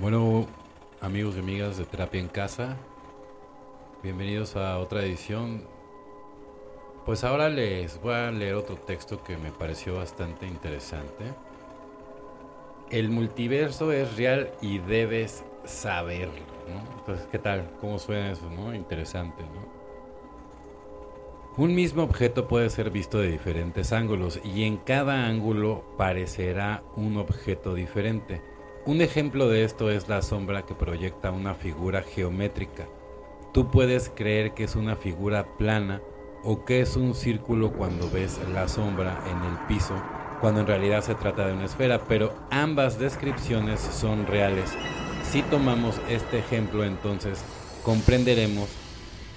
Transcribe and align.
Bueno, 0.00 0.46
amigos 1.02 1.36
y 1.36 1.40
amigas 1.40 1.76
de 1.76 1.84
Terapia 1.84 2.22
en 2.22 2.28
Casa, 2.28 2.78
bienvenidos 4.02 4.56
a 4.56 4.78
otra 4.78 5.02
edición. 5.02 5.62
Pues 7.04 7.22
ahora 7.22 7.50
les 7.50 8.00
voy 8.00 8.14
a 8.14 8.30
leer 8.30 8.54
otro 8.54 8.76
texto 8.76 9.22
que 9.22 9.36
me 9.36 9.52
pareció 9.52 9.96
bastante 9.96 10.46
interesante. 10.46 11.24
El 12.88 13.10
multiverso 13.10 13.92
es 13.92 14.16
real 14.16 14.50
y 14.62 14.78
debes 14.78 15.44
saberlo, 15.66 16.46
¿no? 16.66 16.98
Entonces, 17.00 17.28
¿qué 17.30 17.38
tal? 17.38 17.70
¿Cómo 17.82 17.98
suena 17.98 18.32
eso, 18.32 18.48
no? 18.48 18.74
Interesante, 18.74 19.42
¿no? 19.42 19.68
Un 21.62 21.74
mismo 21.74 22.04
objeto 22.04 22.48
puede 22.48 22.70
ser 22.70 22.90
visto 22.90 23.18
de 23.18 23.30
diferentes 23.30 23.92
ángulos 23.92 24.40
y 24.42 24.64
en 24.64 24.78
cada 24.78 25.26
ángulo 25.26 25.84
parecerá 25.98 26.82
un 26.96 27.18
objeto 27.18 27.74
diferente. 27.74 28.40
Un 28.86 29.02
ejemplo 29.02 29.46
de 29.46 29.64
esto 29.64 29.90
es 29.90 30.08
la 30.08 30.22
sombra 30.22 30.64
que 30.64 30.74
proyecta 30.74 31.32
una 31.32 31.54
figura 31.54 32.02
geométrica. 32.02 32.86
Tú 33.52 33.70
puedes 33.70 34.08
creer 34.08 34.54
que 34.54 34.64
es 34.64 34.74
una 34.74 34.96
figura 34.96 35.58
plana 35.58 36.00
o 36.44 36.64
que 36.64 36.80
es 36.80 36.96
un 36.96 37.14
círculo 37.14 37.72
cuando 37.72 38.10
ves 38.10 38.40
la 38.54 38.68
sombra 38.68 39.22
en 39.26 39.52
el 39.52 39.58
piso, 39.68 39.94
cuando 40.40 40.62
en 40.62 40.66
realidad 40.66 41.02
se 41.02 41.14
trata 41.14 41.46
de 41.46 41.52
una 41.52 41.66
esfera, 41.66 42.00
pero 42.08 42.32
ambas 42.50 42.98
descripciones 42.98 43.80
son 43.80 44.26
reales. 44.26 44.72
Si 45.30 45.42
tomamos 45.42 46.00
este 46.08 46.38
ejemplo 46.38 46.82
entonces 46.82 47.44
comprenderemos 47.84 48.70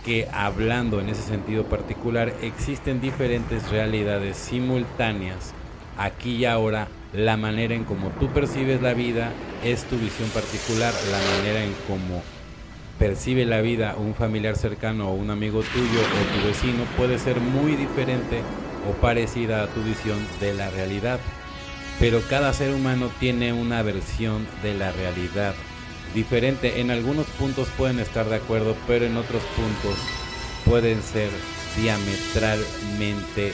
que 0.05 0.29
hablando 0.31 1.01
en 1.01 1.09
ese 1.09 1.21
sentido 1.21 1.65
particular 1.65 2.33
existen 2.41 3.01
diferentes 3.01 3.69
realidades 3.69 4.37
simultáneas 4.37 5.53
aquí 5.97 6.37
y 6.37 6.45
ahora 6.45 6.87
la 7.13 7.37
manera 7.37 7.75
en 7.75 7.83
cómo 7.83 8.09
tú 8.19 8.27
percibes 8.29 8.81
la 8.81 8.93
vida 8.93 9.31
es 9.63 9.83
tu 9.83 9.97
visión 9.97 10.29
particular, 10.29 10.93
la 11.11 11.37
manera 11.37 11.63
en 11.63 11.73
cómo 11.87 12.23
percibe 12.99 13.45
la 13.45 13.61
vida 13.61 13.95
un 13.97 14.15
familiar 14.15 14.55
cercano 14.55 15.09
o 15.09 15.13
un 15.13 15.29
amigo 15.29 15.61
tuyo 15.61 15.99
o 15.99 16.39
tu 16.39 16.47
vecino 16.47 16.83
puede 16.95 17.19
ser 17.19 17.39
muy 17.39 17.75
diferente 17.75 18.41
o 18.89 18.93
parecida 19.01 19.63
a 19.63 19.67
tu 19.67 19.83
visión 19.83 20.19
de 20.39 20.53
la 20.53 20.69
realidad. 20.69 21.19
Pero 21.99 22.21
cada 22.29 22.53
ser 22.53 22.73
humano 22.73 23.09
tiene 23.19 23.53
una 23.53 23.81
versión 23.81 24.45
de 24.61 24.73
la 24.73 24.91
realidad 24.91 25.53
diferente. 26.13 26.81
En 26.81 26.91
algunos 26.91 27.25
puntos 27.27 27.67
pueden 27.77 27.99
estar 27.99 28.27
de 28.27 28.35
acuerdo, 28.35 28.75
pero 28.87 29.05
en 29.05 29.17
otros 29.17 29.43
puntos 29.55 29.97
pueden 30.65 31.01
ser 31.01 31.29
diametralmente 31.77 33.53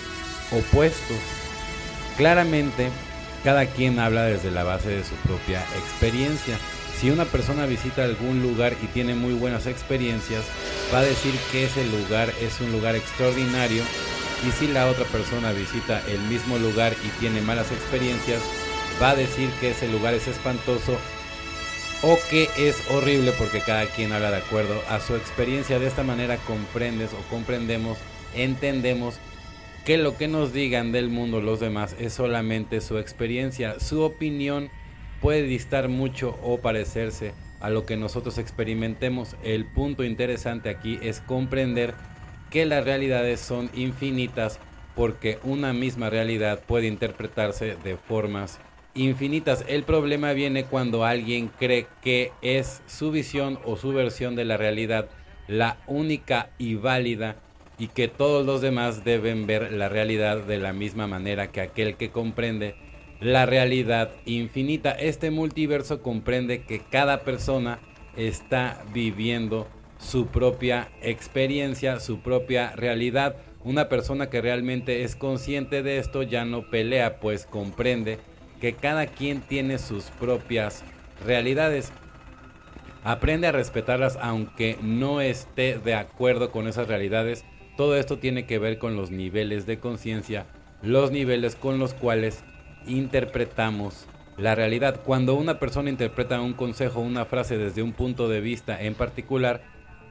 opuestos. 0.51 1.38
Claramente, 2.19 2.89
cada 3.45 3.65
quien 3.65 3.97
habla 3.97 4.25
desde 4.25 4.51
la 4.51 4.65
base 4.65 4.89
de 4.89 5.05
su 5.05 5.15
propia 5.25 5.63
experiencia. 5.77 6.57
Si 6.99 7.09
una 7.11 7.23
persona 7.23 7.65
visita 7.65 8.03
algún 8.03 8.41
lugar 8.41 8.73
y 8.83 8.87
tiene 8.87 9.15
muy 9.15 9.31
buenas 9.31 9.67
experiencias, 9.67 10.43
va 10.93 10.99
a 10.99 11.03
decir 11.03 11.33
que 11.49 11.63
ese 11.63 11.85
lugar 11.85 12.29
es 12.41 12.59
un 12.59 12.73
lugar 12.73 12.97
extraordinario 12.97 13.83
y 14.45 14.51
si 14.51 14.67
la 14.67 14.87
otra 14.87 15.05
persona 15.05 15.53
visita 15.53 16.01
el 16.09 16.19
mismo 16.23 16.57
lugar 16.57 16.91
y 17.05 17.19
tiene 17.21 17.39
malas 17.39 17.71
experiencias, 17.71 18.41
va 19.01 19.11
a 19.11 19.15
decir 19.15 19.49
que 19.61 19.71
ese 19.71 19.87
lugar 19.87 20.13
es 20.13 20.27
espantoso 20.27 20.97
o 22.01 22.19
que 22.29 22.49
es 22.57 22.75
horrible 22.89 23.31
porque 23.31 23.61
cada 23.61 23.85
quien 23.85 24.11
habla 24.11 24.31
de 24.31 24.39
acuerdo 24.39 24.83
a 24.89 24.99
su 24.99 25.15
experiencia. 25.15 25.79
De 25.79 25.87
esta 25.87 26.03
manera 26.03 26.35
comprendes 26.35 27.11
o 27.13 27.29
comprendemos, 27.29 27.97
entendemos 28.35 29.21
que 29.89 29.97
lo 29.97 30.17
que 30.17 30.27
nos 30.27 30.53
digan 30.53 30.91
del 30.91 31.09
mundo 31.09 31.41
los 31.41 31.59
demás 31.59 31.95
es 31.99 32.13
solamente 32.13 32.79
su 32.79 32.99
experiencia. 32.99 33.79
Su 33.79 34.03
opinión 34.03 34.69
puede 35.19 35.41
distar 35.41 35.89
mucho 35.89 36.37
o 36.43 36.59
parecerse 36.59 37.33
a 37.59 37.71
lo 37.71 37.87
que 37.87 37.97
nosotros 37.97 38.37
experimentemos. 38.37 39.35
El 39.41 39.65
punto 39.65 40.03
interesante 40.03 40.69
aquí 40.69 40.99
es 41.01 41.21
comprender 41.21 41.95
que 42.51 42.67
las 42.67 42.85
realidades 42.85 43.39
son 43.39 43.71
infinitas 43.73 44.59
porque 44.95 45.39
una 45.41 45.73
misma 45.73 46.11
realidad 46.11 46.61
puede 46.67 46.85
interpretarse 46.85 47.75
de 47.83 47.97
formas 47.97 48.59
infinitas. 48.93 49.65
El 49.67 49.81
problema 49.81 50.33
viene 50.33 50.65
cuando 50.65 51.03
alguien 51.03 51.47
cree 51.57 51.87
que 52.03 52.31
es 52.43 52.83
su 52.85 53.09
visión 53.09 53.57
o 53.65 53.75
su 53.75 53.91
versión 53.91 54.35
de 54.35 54.45
la 54.45 54.55
realidad 54.55 55.09
la 55.47 55.77
única 55.87 56.51
y 56.59 56.75
válida 56.75 57.37
y 57.79 57.87
que 57.87 58.09
todos 58.09 58.45
los 58.45 58.61
demás 58.61 59.05
deben 59.05 59.47
ver 59.47 59.71
la 59.71 59.87
realidad 59.87 60.43
de 60.43 60.57
la 60.57 60.73
misma 60.73 61.07
manera 61.07 61.51
que 61.51 61.61
aquel 61.61 61.95
que 61.95 62.11
comprende 62.11 62.75
la 63.21 63.45
realidad 63.45 64.11
infinita. 64.25 64.91
Este 64.91 65.31
multiverso 65.31 66.01
comprende 66.01 66.63
que 66.63 66.79
cada 66.79 67.21
persona 67.21 67.79
está 68.17 68.83
viviendo 68.93 69.67
su 69.97 70.27
propia 70.27 70.89
experiencia, 71.01 71.99
su 71.99 72.19
propia 72.19 72.73
realidad. 72.75 73.37
Una 73.63 73.89
persona 73.89 74.29
que 74.29 74.41
realmente 74.41 75.03
es 75.03 75.15
consciente 75.15 75.81
de 75.81 75.99
esto 75.99 76.23
ya 76.23 76.45
no 76.45 76.69
pelea, 76.69 77.19
pues 77.19 77.45
comprende 77.45 78.19
que 78.59 78.73
cada 78.73 79.07
quien 79.07 79.41
tiene 79.41 79.77
sus 79.77 80.05
propias 80.05 80.83
realidades. 81.25 81.91
Aprende 83.03 83.47
a 83.47 83.51
respetarlas 83.53 84.17
aunque 84.21 84.77
no 84.81 85.21
esté 85.21 85.79
de 85.79 85.95
acuerdo 85.95 86.51
con 86.51 86.67
esas 86.67 86.87
realidades 86.87 87.45
todo 87.79 87.95
esto 87.95 88.17
tiene 88.17 88.45
que 88.45 88.59
ver 88.59 88.77
con 88.77 88.97
los 88.97 89.09
niveles 89.09 89.65
de 89.65 89.79
conciencia, 89.79 90.45
los 90.81 91.11
niveles 91.11 91.55
con 91.55 91.79
los 91.79 91.93
cuales 91.93 92.43
interpretamos 92.85 94.05
la 94.37 94.53
realidad. 94.53 94.99
Cuando 95.05 95.35
una 95.35 95.59
persona 95.59 95.89
interpreta 95.89 96.41
un 96.41 96.51
consejo, 96.51 96.99
una 96.99 97.23
frase 97.23 97.57
desde 97.57 97.81
un 97.81 97.93
punto 97.93 98.27
de 98.27 98.41
vista 98.41 98.83
en 98.83 98.95
particular, 98.95 99.61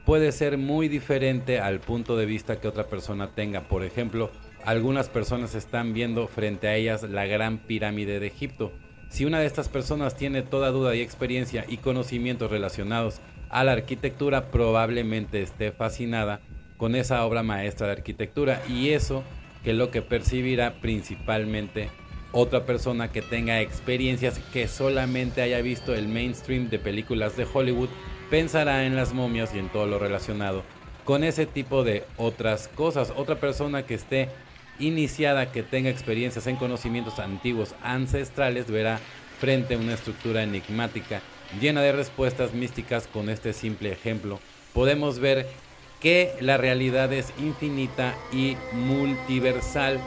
puede 0.03 0.31
ser 0.31 0.57
muy 0.57 0.87
diferente 0.87 1.59
al 1.59 1.79
punto 1.79 2.17
de 2.17 2.25
vista 2.25 2.59
que 2.59 2.67
otra 2.67 2.87
persona 2.87 3.35
tenga. 3.35 3.61
Por 3.61 3.83
ejemplo, 3.83 4.31
algunas 4.65 5.07
personas 5.07 5.53
están 5.53 5.93
viendo 5.93 6.27
frente 6.27 6.69
a 6.69 6.75
ellas 6.75 7.03
la 7.03 7.27
gran 7.27 7.59
pirámide 7.59 8.19
de 8.19 8.25
Egipto. 8.25 8.71
Si 9.09 9.25
una 9.25 9.41
de 9.41 9.45
estas 9.45 9.69
personas 9.69 10.17
tiene 10.17 10.41
toda 10.41 10.71
duda 10.71 10.95
y 10.95 11.01
experiencia 11.01 11.65
y 11.67 11.77
conocimientos 11.77 12.49
relacionados 12.49 13.21
a 13.49 13.63
la 13.63 13.73
arquitectura, 13.73 14.49
probablemente 14.49 15.43
esté 15.43 15.71
fascinada 15.71 16.41
con 16.79 16.95
esa 16.95 17.23
obra 17.25 17.43
maestra 17.43 17.85
de 17.85 17.93
arquitectura 17.93 18.63
y 18.67 18.89
eso 18.89 19.23
que 19.63 19.73
lo 19.73 19.91
que 19.91 20.01
percibirá 20.01 20.81
principalmente 20.81 21.89
otra 22.31 22.65
persona 22.65 23.11
que 23.11 23.21
tenga 23.21 23.59
experiencias 23.59 24.39
que 24.53 24.67
solamente 24.67 25.41
haya 25.41 25.61
visto 25.61 25.93
el 25.93 26.07
mainstream 26.07 26.69
de 26.69 26.79
películas 26.79 27.35
de 27.35 27.45
Hollywood 27.51 27.89
pensará 28.29 28.85
en 28.85 28.95
las 28.95 29.13
momias 29.13 29.53
y 29.53 29.59
en 29.59 29.69
todo 29.69 29.85
lo 29.87 29.99
relacionado 29.99 30.63
con 31.03 31.23
ese 31.23 31.47
tipo 31.47 31.83
de 31.83 32.03
otras 32.17 32.67
cosas. 32.67 33.11
Otra 33.15 33.39
persona 33.39 33.83
que 33.83 33.95
esté 33.95 34.29
iniciada, 34.77 35.51
que 35.51 35.63
tenga 35.63 35.89
experiencias 35.89 36.45
en 36.45 36.55
conocimientos 36.55 37.17
antiguos 37.17 37.73
ancestrales, 37.81 38.69
verá 38.69 38.99
frente 39.39 39.73
a 39.73 39.79
una 39.79 39.95
estructura 39.95 40.43
enigmática 40.43 41.21
llena 41.59 41.81
de 41.81 41.93
respuestas 41.93 42.53
místicas 42.53 43.07
con 43.07 43.29
este 43.29 43.53
simple 43.53 43.91
ejemplo. 43.91 44.39
Podemos 44.71 45.17
ver 45.17 45.47
que 45.99 46.33
la 46.39 46.57
realidad 46.57 47.11
es 47.13 47.33
infinita 47.39 48.15
y 48.31 48.57
multiversal. 48.73 49.99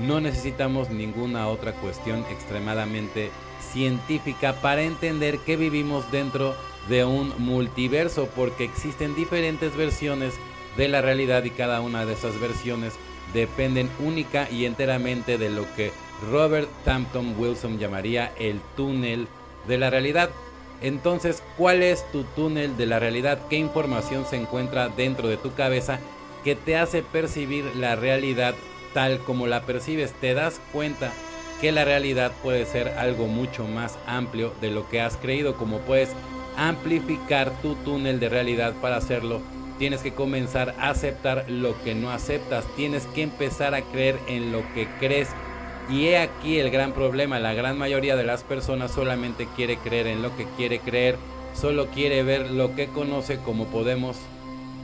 No 0.00 0.20
necesitamos 0.20 0.90
ninguna 0.90 1.48
otra 1.48 1.72
cuestión 1.72 2.24
extremadamente 2.30 3.30
científica 3.72 4.54
para 4.60 4.82
entender 4.82 5.38
que 5.38 5.56
vivimos 5.56 6.10
dentro 6.10 6.54
de 6.88 7.04
un 7.04 7.32
multiverso 7.38 8.28
porque 8.34 8.64
existen 8.64 9.14
diferentes 9.14 9.76
versiones 9.76 10.34
de 10.76 10.88
la 10.88 11.02
realidad 11.02 11.44
y 11.44 11.50
cada 11.50 11.80
una 11.80 12.06
de 12.06 12.14
esas 12.14 12.38
versiones 12.40 12.94
dependen 13.34 13.90
única 13.98 14.48
y 14.50 14.64
enteramente 14.64 15.36
de 15.36 15.50
lo 15.50 15.66
que 15.74 15.92
Robert 16.30 16.68
Tampton 16.84 17.34
Wilson 17.38 17.78
llamaría 17.78 18.32
el 18.38 18.60
túnel 18.76 19.28
de 19.66 19.78
la 19.78 19.90
realidad. 19.90 20.30
Entonces, 20.80 21.42
¿cuál 21.56 21.82
es 21.82 22.10
tu 22.12 22.24
túnel 22.24 22.76
de 22.76 22.86
la 22.86 22.98
realidad? 22.98 23.38
¿Qué 23.50 23.56
información 23.56 24.24
se 24.26 24.36
encuentra 24.36 24.88
dentro 24.88 25.28
de 25.28 25.36
tu 25.36 25.54
cabeza 25.54 25.98
que 26.44 26.54
te 26.54 26.76
hace 26.76 27.02
percibir 27.02 27.64
la 27.76 27.96
realidad 27.96 28.54
tal 28.94 29.18
como 29.20 29.46
la 29.46 29.62
percibes? 29.62 30.12
Te 30.12 30.34
das 30.34 30.60
cuenta 30.72 31.12
que 31.60 31.72
la 31.72 31.84
realidad 31.84 32.32
puede 32.42 32.64
ser 32.64 32.88
algo 32.90 33.26
mucho 33.26 33.64
más 33.64 33.98
amplio 34.06 34.52
de 34.60 34.70
lo 34.70 34.88
que 34.88 35.00
has 35.00 35.16
creído, 35.16 35.56
como 35.56 35.78
puedes 35.78 36.10
amplificar 36.56 37.50
tu 37.62 37.74
túnel 37.76 38.20
de 38.20 38.28
realidad 38.28 38.74
para 38.80 38.96
hacerlo. 38.96 39.40
Tienes 39.78 40.02
que 40.02 40.14
comenzar 40.14 40.74
a 40.78 40.90
aceptar 40.90 41.44
lo 41.48 41.80
que 41.82 41.94
no 41.94 42.10
aceptas, 42.10 42.64
tienes 42.76 43.06
que 43.06 43.22
empezar 43.22 43.74
a 43.74 43.82
creer 43.82 44.18
en 44.28 44.52
lo 44.52 44.62
que 44.74 44.88
crees 44.98 45.28
y 45.88 46.08
he 46.08 46.18
aquí 46.18 46.58
el 46.58 46.70
gran 46.70 46.92
problema, 46.92 47.38
la 47.38 47.54
gran 47.54 47.78
mayoría 47.78 48.16
de 48.16 48.24
las 48.24 48.42
personas 48.42 48.92
solamente 48.92 49.48
quiere 49.56 49.78
creer 49.78 50.06
en 50.06 50.22
lo 50.22 50.36
que 50.36 50.46
quiere 50.56 50.80
creer, 50.80 51.16
solo 51.54 51.86
quiere 51.88 52.22
ver 52.22 52.50
lo 52.50 52.74
que 52.74 52.88
conoce, 52.88 53.38
como 53.38 53.66
podemos 53.66 54.16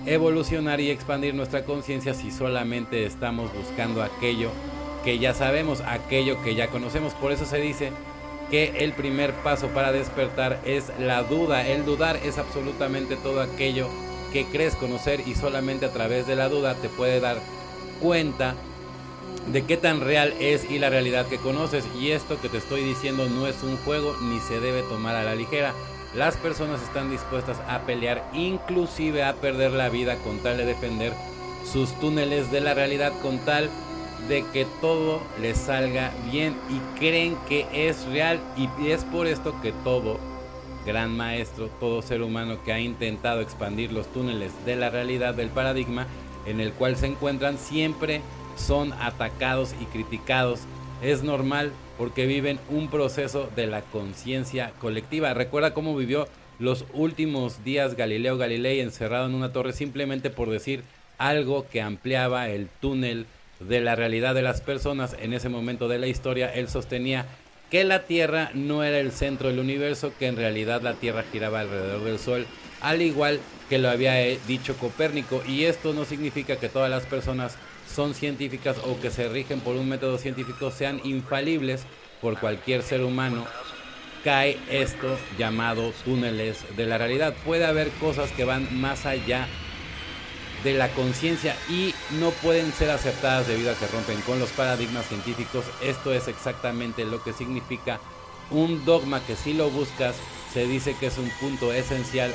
evolucionar 0.06 0.80
y 0.80 0.90
expandir 0.90 1.34
nuestra 1.34 1.64
conciencia 1.64 2.14
si 2.14 2.30
solamente 2.30 3.04
estamos 3.06 3.50
buscando 3.54 4.02
aquello 4.02 4.50
que 5.04 5.18
ya 5.18 5.34
sabemos, 5.34 5.82
aquello 5.82 6.42
que 6.42 6.54
ya 6.54 6.68
conocemos. 6.68 7.12
Por 7.14 7.32
eso 7.32 7.44
se 7.44 7.60
dice 7.60 7.90
que 8.50 8.72
el 8.78 8.92
primer 8.92 9.32
paso 9.32 9.68
para 9.68 9.92
despertar 9.92 10.60
es 10.64 10.90
la 10.98 11.22
duda. 11.22 11.66
El 11.66 11.84
dudar 11.84 12.18
es 12.24 12.38
absolutamente 12.38 13.16
todo 13.16 13.42
aquello 13.42 13.88
que 14.32 14.46
crees 14.46 14.74
conocer 14.74 15.20
y 15.26 15.34
solamente 15.34 15.86
a 15.86 15.92
través 15.92 16.26
de 16.26 16.36
la 16.36 16.48
duda 16.48 16.74
te 16.74 16.88
puede 16.88 17.20
dar 17.20 17.38
cuenta 18.00 18.54
de 19.52 19.62
qué 19.62 19.76
tan 19.76 20.00
real 20.00 20.32
es 20.40 20.70
y 20.70 20.78
la 20.78 20.90
realidad 20.90 21.26
que 21.26 21.38
conoces. 21.38 21.84
Y 21.98 22.10
esto 22.10 22.40
que 22.40 22.48
te 22.48 22.58
estoy 22.58 22.82
diciendo 22.82 23.28
no 23.28 23.46
es 23.46 23.62
un 23.62 23.76
juego 23.78 24.16
ni 24.22 24.40
se 24.40 24.60
debe 24.60 24.82
tomar 24.82 25.14
a 25.14 25.24
la 25.24 25.34
ligera. 25.34 25.72
Las 26.14 26.36
personas 26.36 26.80
están 26.82 27.10
dispuestas 27.10 27.58
a 27.68 27.80
pelear, 27.80 28.24
inclusive 28.32 29.24
a 29.24 29.34
perder 29.34 29.72
la 29.72 29.88
vida 29.88 30.16
con 30.18 30.38
tal 30.38 30.56
de 30.56 30.64
defender 30.64 31.12
sus 31.70 31.92
túneles 31.98 32.52
de 32.52 32.60
la 32.60 32.74
realidad, 32.74 33.12
con 33.20 33.38
tal 33.38 33.68
de 34.28 34.44
que 34.52 34.64
todo 34.80 35.20
les 35.40 35.58
salga 35.58 36.12
bien 36.30 36.54
y 36.70 36.98
creen 36.98 37.36
que 37.48 37.66
es 37.72 38.06
real. 38.06 38.40
Y 38.56 38.68
es 38.88 39.04
por 39.04 39.26
esto 39.26 39.60
que 39.60 39.72
todo 39.72 40.18
gran 40.86 41.16
maestro, 41.16 41.68
todo 41.80 42.02
ser 42.02 42.22
humano 42.22 42.58
que 42.64 42.72
ha 42.72 42.78
intentado 42.78 43.40
expandir 43.40 43.90
los 43.90 44.06
túneles 44.12 44.52
de 44.64 44.76
la 44.76 44.90
realidad 44.90 45.34
del 45.34 45.48
paradigma 45.48 46.06
en 46.46 46.60
el 46.60 46.72
cual 46.72 46.96
se 46.96 47.06
encuentran, 47.06 47.58
siempre 47.58 48.20
son 48.56 48.92
atacados 48.94 49.74
y 49.80 49.84
criticados. 49.86 50.60
Es 51.02 51.22
normal 51.22 51.72
porque 51.98 52.26
viven 52.26 52.58
un 52.70 52.88
proceso 52.88 53.50
de 53.54 53.66
la 53.66 53.82
conciencia 53.82 54.72
colectiva. 54.80 55.34
Recuerda 55.34 55.74
cómo 55.74 55.96
vivió 55.96 56.28
los 56.58 56.84
últimos 56.92 57.64
días 57.64 57.96
Galileo 57.96 58.38
Galilei 58.38 58.80
encerrado 58.80 59.26
en 59.26 59.34
una 59.34 59.52
torre 59.52 59.72
simplemente 59.72 60.30
por 60.30 60.50
decir 60.50 60.82
algo 61.18 61.66
que 61.68 61.82
ampliaba 61.82 62.48
el 62.48 62.68
túnel 62.80 63.26
de 63.60 63.80
la 63.80 63.96
realidad 63.96 64.34
de 64.34 64.42
las 64.42 64.60
personas. 64.60 65.16
En 65.20 65.32
ese 65.32 65.48
momento 65.48 65.88
de 65.88 65.98
la 65.98 66.06
historia 66.06 66.52
él 66.52 66.68
sostenía 66.68 67.26
que 67.70 67.84
la 67.84 68.04
Tierra 68.04 68.50
no 68.54 68.84
era 68.84 68.98
el 68.98 69.10
centro 69.12 69.48
del 69.48 69.58
universo, 69.58 70.12
que 70.18 70.26
en 70.26 70.36
realidad 70.36 70.82
la 70.82 70.94
Tierra 70.94 71.24
giraba 71.30 71.60
alrededor 71.60 72.04
del 72.04 72.18
Sol, 72.18 72.46
al 72.80 73.02
igual 73.02 73.40
que 73.68 73.78
lo 73.78 73.88
había 73.88 74.20
eh, 74.22 74.38
dicho 74.46 74.76
Copérnico. 74.76 75.42
Y 75.46 75.64
esto 75.64 75.92
no 75.92 76.04
significa 76.04 76.56
que 76.56 76.68
todas 76.68 76.90
las 76.90 77.04
personas 77.06 77.56
son 77.92 78.14
científicas 78.14 78.76
o 78.84 79.00
que 79.00 79.10
se 79.10 79.28
rigen 79.28 79.60
por 79.60 79.76
un 79.76 79.88
método 79.88 80.18
científico 80.18 80.70
sean 80.70 81.00
infalibles 81.04 81.82
por 82.20 82.38
cualquier 82.38 82.82
ser 82.82 83.02
humano. 83.02 83.46
Cae 84.22 84.58
esto 84.70 85.18
llamado 85.38 85.92
túneles 86.04 86.64
de 86.76 86.86
la 86.86 86.98
realidad. 86.98 87.34
Puede 87.44 87.66
haber 87.66 87.90
cosas 87.90 88.30
que 88.32 88.44
van 88.44 88.80
más 88.80 89.04
allá 89.04 89.46
de 90.64 90.72
la 90.72 90.88
conciencia 90.88 91.54
y 91.68 91.94
no 92.18 92.30
pueden 92.30 92.72
ser 92.72 92.90
aceptadas 92.90 93.46
debido 93.46 93.70
a 93.70 93.74
que 93.74 93.86
rompen 93.86 94.20
con 94.22 94.38
los 94.38 94.50
paradigmas 94.50 95.06
científicos. 95.06 95.66
Esto 95.82 96.14
es 96.14 96.26
exactamente 96.26 97.04
lo 97.04 97.22
que 97.22 97.34
significa 97.34 98.00
un 98.50 98.84
dogma 98.84 99.20
que 99.26 99.36
si 99.36 99.52
lo 99.52 99.70
buscas 99.70 100.16
se 100.52 100.66
dice 100.66 100.96
que 100.98 101.06
es 101.06 101.18
un 101.18 101.30
punto 101.40 101.72
esencial 101.72 102.34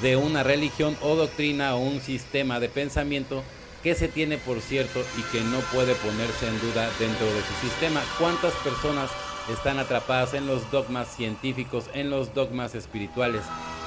de 0.00 0.16
una 0.16 0.42
religión 0.42 0.96
o 1.02 1.16
doctrina 1.16 1.74
o 1.74 1.80
un 1.80 2.00
sistema 2.00 2.60
de 2.60 2.70
pensamiento 2.70 3.42
que 3.82 3.94
se 3.94 4.08
tiene 4.08 4.38
por 4.38 4.60
cierto 4.60 5.02
y 5.18 5.22
que 5.32 5.40
no 5.42 5.58
puede 5.72 5.94
ponerse 5.94 6.48
en 6.48 6.60
duda 6.60 6.90
dentro 6.98 7.26
de 7.26 7.40
su 7.42 7.68
sistema. 7.68 8.02
¿Cuántas 8.18 8.52
personas 8.54 9.10
están 9.52 9.78
atrapadas 9.78 10.34
en 10.34 10.46
los 10.46 10.70
dogmas 10.70 11.08
científicos, 11.14 11.84
en 11.94 12.10
los 12.10 12.34
dogmas 12.34 12.74
espirituales? 12.74 13.42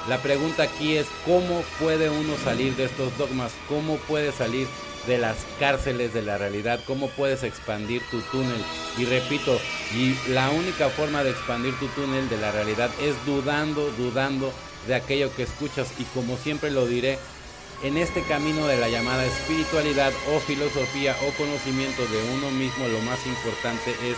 La 0.08 0.18
pregunta 0.18 0.64
aquí 0.64 0.98
es 0.98 1.08
cómo 1.26 1.64
puede 1.80 2.10
uno 2.10 2.36
salir 2.44 2.76
de 2.76 2.86
estos 2.86 3.18
dogmas, 3.18 3.52
cómo 3.70 3.96
puede 3.98 4.32
salir 4.32 4.68
de 5.08 5.18
las 5.18 5.38
cárceles 5.60 6.14
de 6.14 6.22
la 6.22 6.38
realidad, 6.38 6.80
cómo 6.86 7.10
puedes 7.10 7.44
expandir 7.44 8.02
tu 8.10 8.22
túnel. 8.22 8.64
Y 8.98 9.06
repito, 9.06 9.58
y 9.94 10.16
la 10.30 10.50
única 10.50 10.90
forma 10.90 11.24
de 11.24 11.32
expandir 11.32 11.78
tu 11.80 11.88
túnel 11.88 12.30
de 12.30 12.38
la 12.38 12.52
realidad 12.52 12.90
es 13.02 13.14
dudando, 13.26 13.92
dudando 13.98 14.52
de 14.88 14.96
aquello 14.96 15.34
que 15.36 15.44
escuchas. 15.44 15.94
Y 16.00 16.04
como 16.06 16.38
siempre 16.38 16.72
lo 16.72 16.86
diré, 16.86 17.18
en 17.84 17.98
este 17.98 18.22
camino 18.24 18.66
de 18.66 18.78
la 18.78 18.88
llamada 18.88 19.26
espiritualidad 19.26 20.14
o 20.34 20.40
filosofía 20.40 21.16
o 21.28 21.32
conocimiento 21.38 22.02
de 22.08 22.34
uno 22.34 22.50
mismo, 22.52 22.88
lo 22.88 23.00
más 23.00 23.26
importante 23.28 23.92
es 23.92 24.16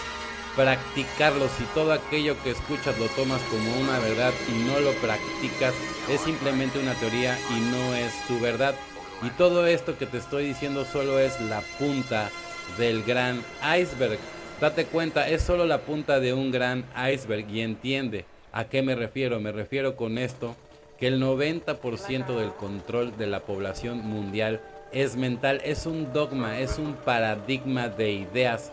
practicarlo. 0.56 1.50
Si 1.50 1.64
todo 1.74 1.92
aquello 1.92 2.42
que 2.44 2.52
escuchas 2.52 2.98
lo 3.00 3.08
tomas 3.08 3.42
como 3.44 3.76
una 3.82 3.98
verdad 4.00 4.34
y 4.48 4.68
no 4.68 4.80
lo 4.80 4.92
practicas, 4.94 5.74
es 6.10 6.22
simplemente 6.22 6.80
una 6.80 6.94
teoría 6.94 7.38
y 7.50 7.60
no 7.72 7.96
es 7.96 8.14
tu 8.28 8.40
verdad. 8.40 8.76
Y 9.24 9.30
todo 9.32 9.66
esto 9.66 9.98
que 9.98 10.06
te 10.06 10.20
estoy 10.20 10.46
diciendo 10.46 10.86
solo 10.86 11.20
es 11.20 11.42
la 11.42 11.62
punta 11.80 12.30
del 12.78 13.04
gran 13.04 13.44
iceberg. 13.78 14.20
Date 14.62 14.86
cuenta, 14.86 15.28
es 15.28 15.42
solo 15.42 15.66
la 15.66 15.82
punta 15.82 16.20
de 16.20 16.34
un 16.34 16.52
gran 16.52 16.86
iceberg 17.12 17.50
y 17.50 17.62
entiende 17.62 18.26
a 18.52 18.66
qué 18.66 18.84
me 18.84 18.94
refiero. 18.94 19.40
Me 19.40 19.52
refiero 19.52 19.96
con 19.96 20.20
esto 20.20 20.56
el 21.06 21.22
90% 21.22 22.38
del 22.38 22.54
control 22.54 23.18
de 23.18 23.28
la 23.28 23.42
población 23.42 24.06
mundial 24.06 24.62
es 24.92 25.16
mental, 25.16 25.62
es 25.64 25.86
un 25.86 26.14
dogma, 26.14 26.60
es 26.60 26.78
un 26.78 26.94
paradigma 26.94 27.90
de 27.90 28.12
ideas 28.12 28.72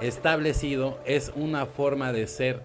establecido 0.00 0.98
es 1.04 1.32
una 1.34 1.66
forma 1.66 2.12
de 2.12 2.26
ser, 2.26 2.60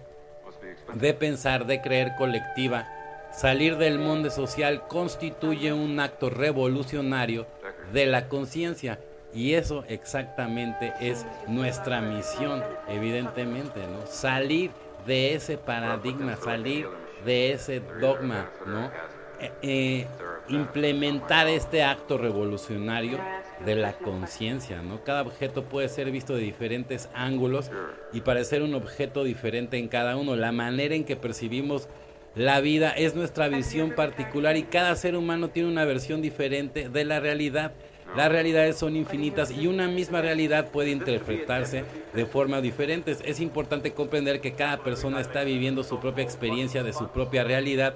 de 0.94 1.14
pensar, 1.14 1.66
de 1.66 1.80
creer 1.80 2.14
colectiva. 2.16 2.88
Salir 3.32 3.76
del 3.78 3.98
mundo 3.98 4.30
social 4.30 4.86
constituye 4.88 5.72
un 5.72 5.98
acto 6.00 6.28
revolucionario 6.28 7.46
de 7.92 8.06
la 8.06 8.28
conciencia. 8.28 8.98
Y 9.34 9.54
eso 9.54 9.84
exactamente 9.88 10.92
es 11.00 11.24
nuestra 11.48 12.02
misión, 12.02 12.62
evidentemente, 12.86 13.80
¿no? 13.86 14.06
Salir 14.06 14.70
de 15.06 15.34
ese 15.34 15.56
paradigma, 15.56 16.36
salir 16.36 16.86
de 17.24 17.52
ese 17.52 17.80
dogma, 18.00 18.50
¿no? 18.66 18.90
Eh, 19.40 19.52
eh, 19.62 20.06
implementar 20.48 21.48
este 21.48 21.82
acto 21.82 22.16
revolucionario 22.16 23.18
de 23.64 23.74
la 23.74 23.92
conciencia, 23.94 24.82
¿no? 24.82 25.02
Cada 25.02 25.22
objeto 25.22 25.64
puede 25.64 25.88
ser 25.88 26.10
visto 26.10 26.34
de 26.34 26.42
diferentes 26.42 27.08
ángulos 27.14 27.70
y 28.12 28.20
parecer 28.20 28.62
un 28.62 28.74
objeto 28.74 29.24
diferente 29.24 29.78
en 29.78 29.88
cada 29.88 30.16
uno. 30.16 30.36
La 30.36 30.52
manera 30.52 30.94
en 30.94 31.04
que 31.04 31.16
percibimos 31.16 31.88
la 32.34 32.60
vida 32.60 32.90
es 32.90 33.14
nuestra 33.14 33.48
visión 33.48 33.90
particular 33.94 34.56
y 34.56 34.62
cada 34.62 34.94
ser 34.96 35.16
humano 35.16 35.50
tiene 35.50 35.68
una 35.68 35.84
versión 35.84 36.22
diferente 36.22 36.88
de 36.88 37.04
la 37.04 37.20
realidad. 37.20 37.72
Las 38.16 38.30
realidades 38.30 38.76
son 38.76 38.94
infinitas 38.94 39.50
y 39.50 39.66
una 39.66 39.88
misma 39.88 40.20
realidad 40.20 40.70
puede 40.70 40.90
interpretarse 40.90 41.84
de 42.12 42.26
formas 42.26 42.62
diferentes. 42.62 43.20
Es 43.24 43.40
importante 43.40 43.92
comprender 43.92 44.42
que 44.42 44.52
cada 44.52 44.78
persona 44.78 45.20
está 45.20 45.44
viviendo 45.44 45.82
su 45.82 45.98
propia 45.98 46.22
experiencia 46.22 46.82
de 46.82 46.92
su 46.92 47.08
propia 47.08 47.42
realidad 47.42 47.94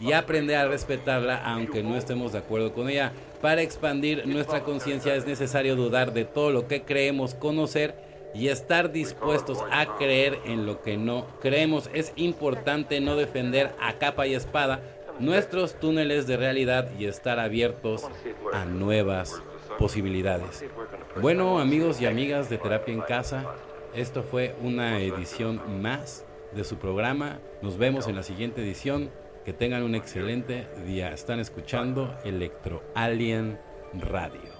y 0.00 0.12
aprender 0.12 0.56
a 0.56 0.68
respetarla 0.68 1.36
aunque 1.44 1.82
no 1.82 1.96
estemos 1.96 2.32
de 2.32 2.38
acuerdo 2.38 2.72
con 2.72 2.88
ella. 2.88 3.12
Para 3.42 3.60
expandir 3.60 4.26
nuestra 4.26 4.62
conciencia 4.62 5.14
es 5.14 5.26
necesario 5.26 5.76
dudar 5.76 6.14
de 6.14 6.24
todo 6.24 6.50
lo 6.50 6.66
que 6.66 6.82
creemos 6.82 7.34
conocer 7.34 7.94
y 8.34 8.48
estar 8.48 8.90
dispuestos 8.90 9.58
a 9.70 9.98
creer 9.98 10.38
en 10.46 10.64
lo 10.64 10.80
que 10.80 10.96
no 10.96 11.26
creemos. 11.42 11.90
Es 11.92 12.12
importante 12.16 13.00
no 13.00 13.16
defender 13.16 13.74
a 13.80 13.94
capa 13.94 14.26
y 14.26 14.34
espada 14.34 14.80
nuestros 15.18 15.78
túneles 15.78 16.26
de 16.26 16.36
realidad 16.38 16.88
y 16.98 17.04
estar 17.06 17.38
abiertos 17.38 18.06
a 18.52 18.64
nuevas 18.64 19.42
posibilidades. 19.78 20.64
Bueno 21.20 21.58
amigos 21.58 22.00
y 22.00 22.06
amigas 22.06 22.50
de 22.50 22.58
Terapia 22.58 22.92
en 22.92 23.00
Casa, 23.00 23.54
esto 23.94 24.22
fue 24.22 24.54
una 24.62 25.00
edición 25.00 25.80
más 25.80 26.26
de 26.52 26.64
su 26.64 26.76
programa. 26.76 27.40
Nos 27.62 27.78
vemos 27.78 28.06
en 28.08 28.16
la 28.16 28.22
siguiente 28.22 28.62
edición. 28.62 29.10
Que 29.44 29.54
tengan 29.54 29.82
un 29.82 29.94
excelente 29.94 30.66
día. 30.84 31.10
Están 31.10 31.40
escuchando 31.40 32.14
Electro 32.22 32.82
Alien 32.94 33.58
Radio. 33.94 34.57